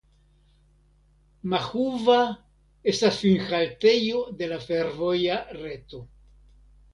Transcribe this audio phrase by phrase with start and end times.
[1.53, 2.15] Mahuva
[2.93, 6.03] estas finhaltejo de la fervoja reto.